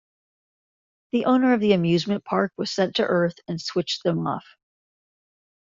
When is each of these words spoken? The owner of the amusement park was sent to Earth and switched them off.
The 1.11 1.25
owner 1.25 1.53
of 1.53 1.59
the 1.59 1.73
amusement 1.73 2.25
park 2.25 2.53
was 2.57 2.71
sent 2.71 2.95
to 2.95 3.05
Earth 3.05 3.35
and 3.47 3.61
switched 3.61 4.01
them 4.01 4.25
off. 4.25 4.55